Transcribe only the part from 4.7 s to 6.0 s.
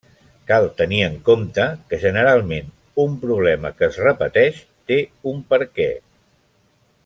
té un perquè.